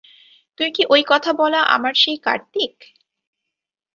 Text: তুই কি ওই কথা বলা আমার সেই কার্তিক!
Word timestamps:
তুই 0.57 0.69
কি 0.71 0.83
ওই 0.89 1.01
কথা 1.07 1.31
বলা 1.33 1.59
আমার 1.75 1.93
সেই 1.95 2.17
কার্তিক! 2.17 2.75